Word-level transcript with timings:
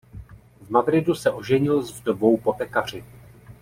V 0.61 0.69
Madridu 0.69 1.15
se 1.15 1.31
oženil 1.31 1.83
s 1.83 1.99
vdovou 1.99 2.37
po 2.37 2.53
pekaři. 2.53 3.03